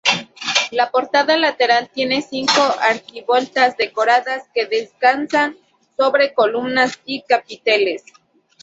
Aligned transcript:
La 0.71 0.89
portada 0.89 1.37
lateral 1.37 1.87
tiene 1.93 2.23
cinco 2.23 2.59
arquivoltas 2.89 3.77
decoradas 3.77 4.45
que 4.51 4.65
descansan 4.65 5.55
sobre 5.95 6.33
columnas 6.33 6.99
y 7.05 7.21
capiteles. 7.21 8.03